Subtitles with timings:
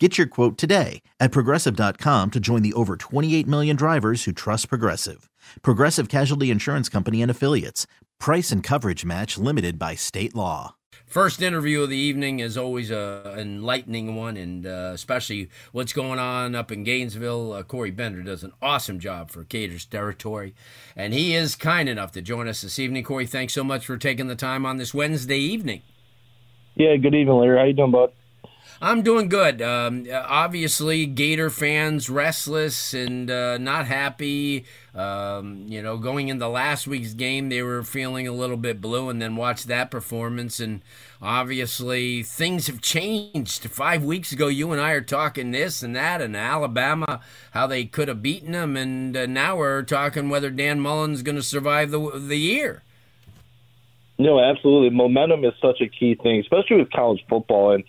[0.00, 4.68] Get your quote today at progressive.com to join the over 28 million drivers who trust
[4.68, 5.28] Progressive.
[5.62, 7.88] Progressive Casualty Insurance Company and Affiliates.
[8.20, 10.76] Price and coverage match limited by state law.
[11.04, 16.18] First interview of the evening is always a enlightening one, and uh, especially what's going
[16.18, 17.52] on up in Gainesville.
[17.54, 20.54] Uh, Corey Bender does an awesome job for Gators territory,
[20.94, 23.04] and he is kind enough to join us this evening.
[23.04, 25.82] Corey, thanks so much for taking the time on this Wednesday evening.
[26.74, 27.58] Yeah, good evening, Larry.
[27.58, 28.12] How you doing, bud?
[28.80, 29.60] I'm doing good.
[29.60, 34.66] Um, obviously, Gator fans restless and uh, not happy.
[34.94, 39.08] Um, you know, going into last week's game, they were feeling a little bit blue,
[39.08, 40.60] and then watch that performance.
[40.60, 40.82] And
[41.20, 43.68] obviously, things have changed.
[43.68, 47.20] Five weeks ago, you and I are talking this and that, and Alabama,
[47.50, 51.36] how they could have beaten them, and uh, now we're talking whether Dan Mullen's going
[51.36, 52.82] to survive the the year.
[54.20, 54.90] No, absolutely.
[54.90, 57.84] Momentum is such a key thing, especially with college football, and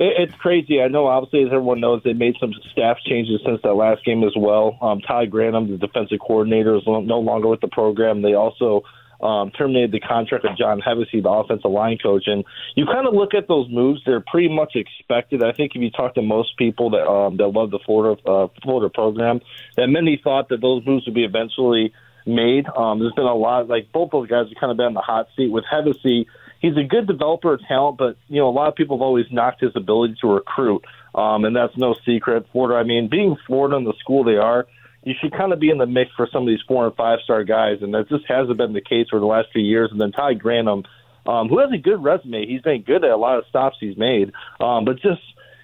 [0.00, 0.82] it's crazy.
[0.82, 4.24] I know, obviously, as everyone knows, they made some staff changes since that last game
[4.24, 4.76] as well.
[4.80, 8.22] Um, Ty Grantham, the defensive coordinator, is no longer with the program.
[8.22, 8.82] They also
[9.20, 12.24] um, terminated the contract of John Hevesy, the offensive line coach.
[12.26, 12.44] And
[12.74, 15.42] you kind of look at those moves; they're pretty much expected.
[15.42, 18.48] I think if you talk to most people that um, that love the Florida uh,
[18.62, 19.40] Florida program,
[19.76, 21.92] that many thought that those moves would be eventually
[22.26, 22.66] made.
[22.66, 25.00] Um, there's been a lot, like both those guys have kind of been in the
[25.00, 26.26] hot seat with Hevesy
[26.64, 29.26] he's a good developer of talent, but you know a lot of people have always
[29.30, 32.46] knocked his ability to recruit, um, and that's no secret.
[32.52, 34.66] Florida, I mean, being Florida and the school they are,
[35.02, 37.18] you should kind of be in the mix for some of these four and five
[37.22, 39.90] star guys, and that just hasn't been the case for the last few years.
[39.92, 40.84] And then Ty Grantham,
[41.26, 43.96] um, who has a good resume, he's been good at a lot of stops he's
[43.96, 45.20] made, um, but just.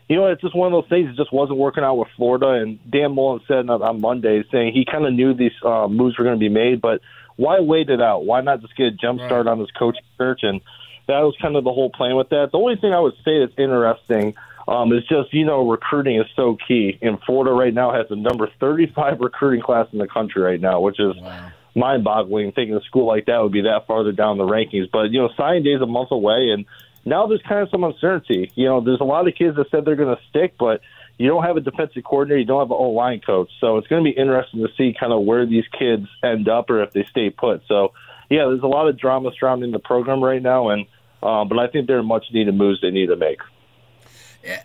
[0.09, 1.09] You know, it's just one of those things.
[1.09, 2.49] It just wasn't working out with Florida.
[2.49, 6.25] And Dan Mullen said on Monday, saying he kind of knew these uh, moves were
[6.25, 7.00] going to be made, but
[7.37, 8.27] why wait it out?
[8.27, 9.53] Why not just get a jump start right.
[9.53, 10.41] on this coaching search?
[10.43, 10.61] And
[11.10, 12.50] that was kind of the whole plan with that.
[12.53, 14.34] The only thing I would say that's interesting
[14.69, 16.98] um, is just you know recruiting is so key.
[17.03, 20.81] And Florida right now has the number 35 recruiting class in the country right now,
[20.81, 21.53] which is wow.
[21.75, 22.53] mind-boggling.
[22.53, 25.31] Thinking a school like that would be that farther down the rankings, but you know
[25.37, 26.65] signing day is a month away, and
[27.04, 28.53] now there's kind of some uncertainty.
[28.54, 30.81] You know, there's a lot of kids that said they're going to stick, but
[31.19, 33.88] you don't have a defensive coordinator, you don't have an O line coach, so it's
[33.88, 36.93] going to be interesting to see kind of where these kids end up or if
[36.93, 37.62] they stay put.
[37.69, 37.93] So,
[38.31, 40.87] yeah, there's a lot of drama surrounding the program right now, and
[41.22, 43.41] um, but I think there are much needed moves they need to make.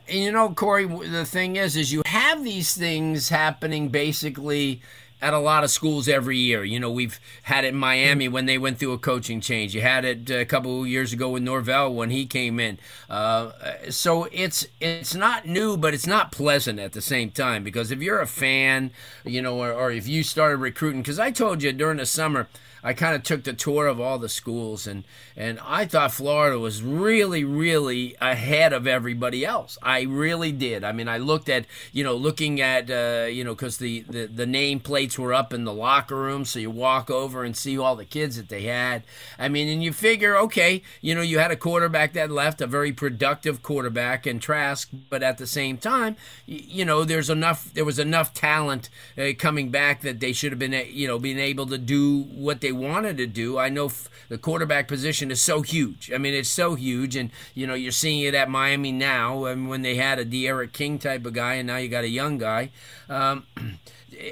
[0.07, 4.81] You know, Corey, the thing is, is you have these things happening basically
[5.21, 6.63] at a lot of schools every year.
[6.63, 9.73] You know, we've had it in Miami when they went through a coaching change.
[9.73, 12.77] You had it a couple of years ago with Norvell when he came in.
[13.09, 13.51] Uh,
[13.89, 18.01] so it's it's not new, but it's not pleasant at the same time because if
[18.01, 18.91] you're a fan,
[19.23, 22.47] you know, or, or if you started recruiting, because I told you during the summer
[22.85, 25.03] I kind of took the tour of all the schools, and
[25.35, 29.77] and I thought Florida was really, really ahead of everybody else.
[29.81, 30.83] I really did.
[30.83, 34.27] I mean, I looked at you know looking at uh, you know because the, the
[34.27, 37.77] the name plates were up in the locker room, so you walk over and see
[37.77, 39.03] all the kids that they had.
[39.39, 42.67] I mean, and you figure, okay, you know, you had a quarterback that left, a
[42.67, 46.15] very productive quarterback in Trask, but at the same time,
[46.45, 50.51] you, you know, there's enough, there was enough talent uh, coming back that they should
[50.51, 53.57] have been, you know, being able to do what they wanted to do.
[53.57, 56.11] I know f- the quarterback position is so huge.
[56.13, 59.45] I mean, it's so huge, and you know you're seeing it at Miami now.
[59.45, 62.03] I mean, when they had a D'Eriq King type of guy, and now you got
[62.03, 62.71] a young guy.
[63.09, 63.45] Um,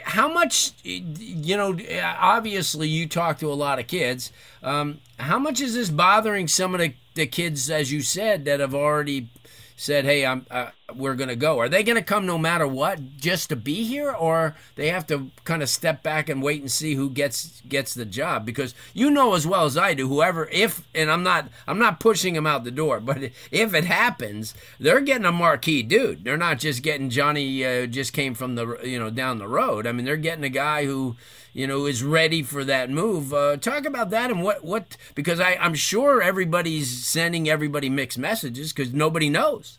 [0.04, 1.78] how much you know
[2.20, 4.32] obviously you talk to a lot of kids
[4.62, 8.62] um, how much is this bothering some of the, the kids as you said that
[8.62, 9.28] have already
[9.76, 12.68] said, "Hey, I'm uh, we're going to go." Are they going to come no matter
[12.68, 16.62] what just to be here or they have to kind of step back and wait
[16.62, 20.08] and see who gets gets the job because you know as well as I do
[20.08, 23.86] whoever if and I'm not I'm not pushing them out the door, but if it
[23.86, 26.24] happens, they're getting a marquee dude.
[26.24, 29.88] They're not just getting Johnny uh, just came from the you know down the road.
[29.88, 31.16] I mean, they're getting a guy who
[31.54, 33.34] you know, is ready for that move.
[33.34, 38.18] Uh, talk about that and what what because I I'm sure everybody's sending everybody mixed
[38.18, 39.78] messages because nobody knows.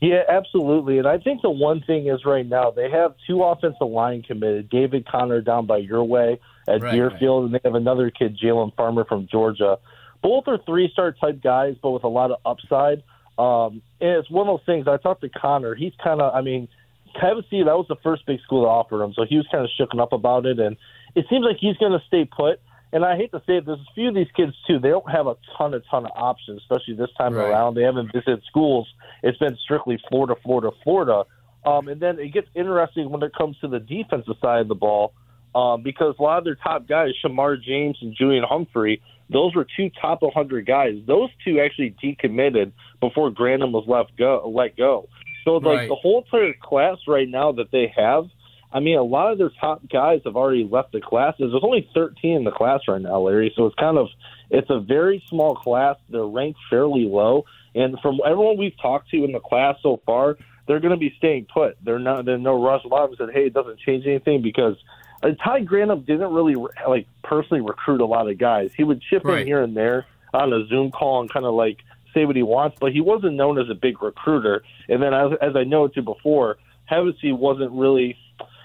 [0.00, 0.98] Yeah, absolutely.
[0.98, 4.70] And I think the one thing is right now they have two offensive line committed.
[4.70, 6.38] David Connor down by your way
[6.68, 7.46] at right, Deerfield, right.
[7.46, 9.78] and they have another kid, Jalen Farmer from Georgia.
[10.22, 13.02] Both are three star type guys, but with a lot of upside.
[13.38, 14.88] Um, and it's one of those things.
[14.88, 15.74] I talked to Connor.
[15.74, 16.68] He's kind of, I mean,
[17.16, 19.70] Hevesy, that was the first big school that offered him, so he was kind of
[19.78, 20.58] shooken up about it.
[20.58, 20.76] And
[21.14, 22.60] it seems like he's going to stay put.
[22.92, 24.78] And I hate to say it, there's a few of these kids too.
[24.78, 27.50] They don't have a ton, a ton of options, especially this time right.
[27.50, 27.74] around.
[27.74, 28.86] They haven't visited schools.
[29.22, 31.24] It's been strictly Florida, Florida, Florida.
[31.64, 34.76] Um, and then it gets interesting when it comes to the defensive side of the
[34.76, 35.12] ball,
[35.54, 39.66] um, because a lot of their top guys, Shemar James and Julian Humphrey, those were
[39.76, 40.94] two top 100 guys.
[41.06, 45.08] Those two actually decommitted before Grantham was left go let go.
[45.46, 45.88] So like right.
[45.88, 48.24] the whole entire class right now that they have,
[48.72, 51.52] I mean, a lot of their top guys have already left the classes.
[51.52, 53.52] There's only 13 in the class right now, Larry.
[53.56, 54.08] So it's kind of
[54.50, 55.96] it's a very small class.
[56.08, 57.44] They're ranked fairly low,
[57.76, 61.14] and from everyone we've talked to in the class so far, they're going to be
[61.16, 61.76] staying put.
[61.82, 62.24] They're not.
[62.24, 62.82] There's no rush.
[62.84, 64.76] A lot of them said, "Hey, it doesn't change anything," because
[65.22, 66.56] uh, Ty Grantham didn't really
[66.88, 68.72] like personally recruit a lot of guys.
[68.76, 69.42] He would chip right.
[69.42, 71.78] in here and there on a Zoom call and kind of like
[72.16, 74.62] say what he wants, but he wasn't known as a big recruiter.
[74.88, 76.56] And then, as, as I noted before,
[76.90, 78.16] Hevesy wasn't really,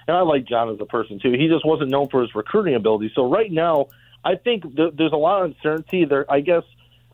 [0.08, 1.32] and I like John as a person too.
[1.32, 3.12] He just wasn't known for his recruiting ability.
[3.14, 3.88] So right now,
[4.24, 6.04] I think th- there's a lot of uncertainty.
[6.04, 6.62] There, I guess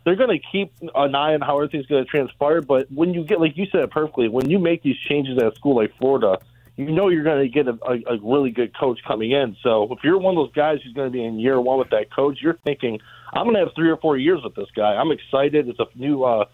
[0.05, 2.61] they're going to keep an eye on how everything's going to transpire.
[2.61, 5.55] But when you get, like you said perfectly, when you make these changes at a
[5.56, 6.38] school like Florida,
[6.79, 9.57] you know you're going to get a, a, a really good coach coming in.
[9.63, 11.91] So if you're one of those guys who's going to be in year one with
[11.91, 13.01] that coach, you're thinking,
[13.33, 14.95] I'm going to have three or four years with this guy.
[14.95, 15.69] I'm excited.
[15.69, 16.45] It's a new uh,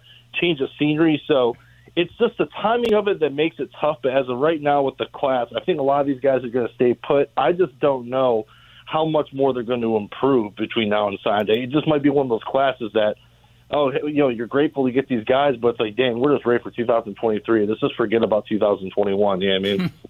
[0.41, 1.23] change of scenery.
[1.29, 1.57] So
[1.95, 3.99] it's just the timing of it that makes it tough.
[4.03, 6.43] But as of right now with the class, I think a lot of these guys
[6.43, 7.31] are going to stay put.
[7.37, 8.47] I just don't know
[8.87, 11.65] how much more they're going to improve between now and sign day.
[11.65, 13.17] It just might be one of those classes that–
[13.71, 16.47] oh, you know, you're grateful to get these guys, but it's like, dang, we're just
[16.47, 17.67] ready for 2023.
[17.67, 19.41] Let's just forget about 2021.
[19.41, 19.93] Yeah, I mean.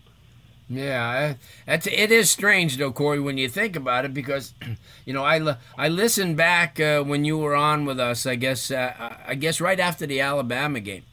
[0.69, 1.35] Yeah,
[1.67, 4.55] that's it is strange though, Corey, when you think about it, because
[5.05, 8.25] you know I I listened back uh, when you were on with us.
[8.25, 11.05] I guess uh, I guess right after the Alabama game,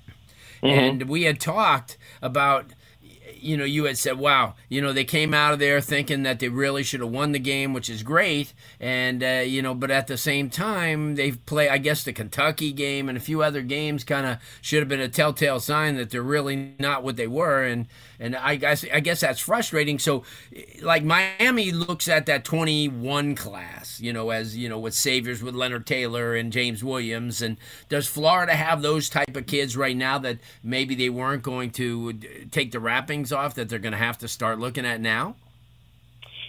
[0.64, 0.80] mm-hmm.
[0.80, 2.68] and we had talked about
[3.42, 6.40] you know, you had said, wow, you know, they came out of there thinking that
[6.40, 8.54] they really should have won the game, which is great.
[8.80, 12.72] And, uh, you know, but at the same time, they've played, I guess, the Kentucky
[12.72, 16.10] game and a few other games kind of should have been a telltale sign that
[16.10, 17.64] they're really not what they were.
[17.64, 17.88] And,
[18.22, 19.98] and I guess I guess that's frustrating.
[19.98, 20.24] So,
[20.82, 25.56] like Miami looks at that 21 class, you know, as you know, with saviors with
[25.56, 27.58] Leonard Taylor and James Williams, and
[27.90, 32.14] does Florida have those type of kids right now that maybe they weren't going to
[32.52, 35.36] take the wrappings off that they're going to have to start looking at now?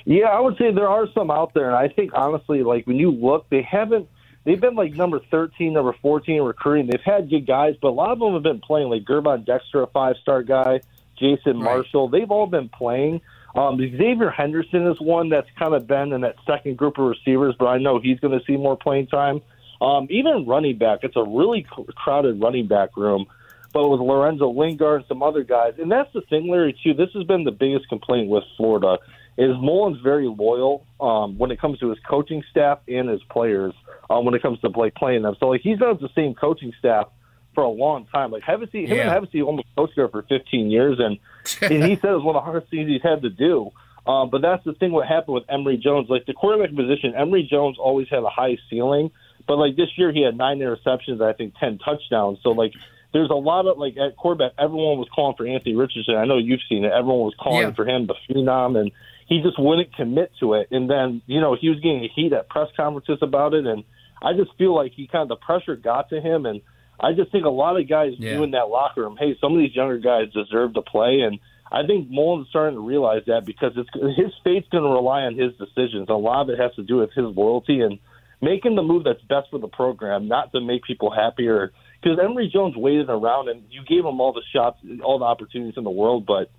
[0.04, 2.96] Yeah, I would say there are some out there, and I think honestly, like when
[2.96, 4.08] you look, they haven't.
[4.44, 6.88] They've been like number 13, number 14 recruiting.
[6.90, 9.82] They've had good guys, but a lot of them have been playing like Gervon Dexter,
[9.82, 10.80] a five star guy.
[11.16, 11.76] Jason right.
[11.76, 12.08] Marshall.
[12.08, 13.20] They've all been playing.
[13.54, 17.54] Um, Xzavier Henderson is one that's kind of been in that second group of receivers,
[17.58, 19.40] but I know he's going to see more playing time.
[19.80, 23.26] Um, even running back, it's a really crowded running back room,
[23.72, 25.74] but with Lorenzo Lingard and some other guys.
[25.78, 26.94] And that's the thing, Larry, too.
[26.94, 28.98] This has been the biggest complaint with Florida
[29.38, 33.72] is Mullen's very loyal um, when it comes to his coaching staff and his players
[34.10, 35.36] um, when it comes to play playing them.
[35.40, 37.08] So like he's not the same coaching staff
[37.54, 38.30] for a long time.
[38.30, 39.14] Like Hevesy, him yeah.
[39.14, 41.18] and Hevesy almost coached there for 15 years, and,
[41.62, 43.70] and he said it was one of the hardest things he's had to do.
[44.06, 44.92] Um, but that's the thing.
[44.92, 46.08] What happened with Emory Jones?
[46.10, 49.12] Like the quarterback position, Emory Jones always had a high ceiling,
[49.46, 52.38] but like this year he had nine interceptions, and I think ten touchdowns.
[52.42, 52.72] So like
[53.12, 56.16] there's a lot of like at quarterback, everyone was calling for Anthony Richardson.
[56.16, 56.92] I know you've seen it.
[56.92, 57.74] Everyone was calling yeah.
[57.74, 58.90] for him, the phenom, and
[59.26, 60.68] he just wouldn't commit to it.
[60.70, 63.84] And then you know he was getting a heat at press conferences about it, and
[64.22, 66.62] I just feel like he kind of the pressure got to him and
[67.02, 68.40] I just think a lot of guys yeah.
[68.40, 71.40] in that locker room, hey, some of these younger guys deserve to play, and
[71.70, 75.36] I think Mullen's starting to realize that because it's his fate's going to rely on
[75.36, 76.08] his decisions.
[76.10, 77.98] A lot of it has to do with his loyalty and
[78.40, 81.72] making the move that's best for the program, not to make people happier.
[82.02, 85.74] Because Emory Jones waited around and you gave him all the shots, all the opportunities
[85.76, 86.50] in the world, but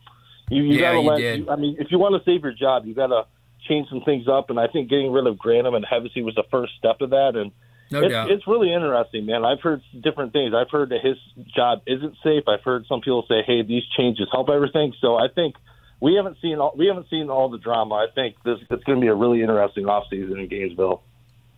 [0.50, 1.20] You, you Yeah, gotta let.
[1.20, 3.26] You, I mean, if you want to save your job, you got to
[3.68, 4.50] change some things up.
[4.50, 7.36] And I think getting rid of Grantham and Hevesy was the first step of that.
[7.36, 7.52] And
[7.92, 8.32] No it's, doubt.
[8.32, 9.44] it's really interesting, man.
[9.46, 10.54] I've heard different things.
[10.54, 11.18] I've heard that his
[11.56, 12.44] job isn't safe.
[12.48, 15.56] I've heard some people say, "Hey, these changes help everything." So I think
[16.02, 17.96] we haven't seen all we haven't seen all the drama.
[17.96, 21.04] I think this it's going to be a really interesting offseason in Gainesville.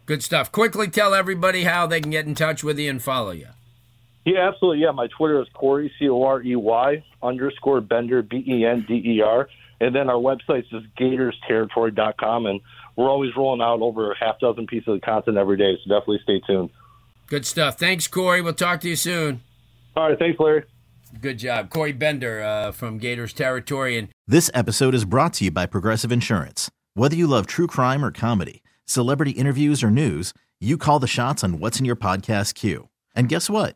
[0.06, 0.51] Good stuff.
[0.51, 3.48] Quickly tell everybody how they can get in touch with you and follow you.
[4.25, 4.84] Yeah, absolutely.
[4.84, 8.84] Yeah, my Twitter is Corey C O R E Y underscore Bender B E N
[8.88, 9.48] D E R,
[9.79, 12.62] and then our website is GatorsTerritory.com, and
[12.96, 15.77] we're always rolling out over a half dozen pieces of content every day.
[15.84, 16.72] So definitely stay tuned.
[17.27, 17.77] Good stuff.
[17.77, 18.41] Thanks, Corey.
[18.41, 19.41] We'll talk to you soon.
[19.96, 20.63] All right, thanks, Larry.
[21.22, 21.70] Good job.
[21.70, 23.98] Corey Bender uh, from Gators Territory.
[23.98, 26.70] And This episode is brought to you by Progressive Insurance.
[26.94, 31.44] Whether you love true crime or comedy, celebrity interviews or news, you call the shots
[31.44, 32.89] on what's in your podcast queue.
[33.15, 33.75] And guess what?